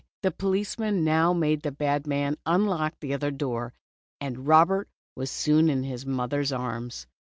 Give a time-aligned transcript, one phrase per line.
[0.23, 3.71] The police man now made the bad man unlock the other door,
[4.19, 7.05] and Robert was soon in his mother's arms.